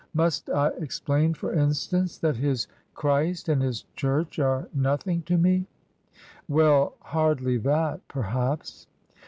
[0.15, 5.37] Must I ex plain, for instance, that his Christ and his church are nothing to
[5.37, 5.67] me
[6.49, 6.95] ?""Well!
[7.01, 8.87] Hardly that, perhaps."